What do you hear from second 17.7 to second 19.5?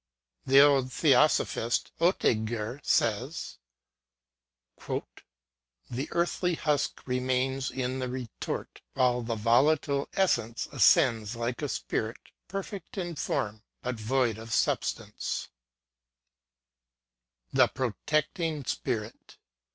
PROTECTING SPIRIT.